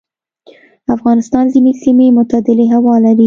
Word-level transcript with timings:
افغانستان 0.95 1.45
ځینې 1.53 1.71
سیمې 1.83 2.05
معتدلې 2.17 2.65
هوا 2.73 2.95
لري. 3.05 3.19